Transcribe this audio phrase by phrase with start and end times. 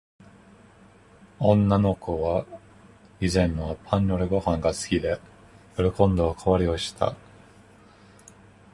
[1.39, 2.47] 女の子は、
[3.19, 5.19] 以前は、パンより御飯が好きで、
[5.77, 7.15] 喜んでお代わりをした。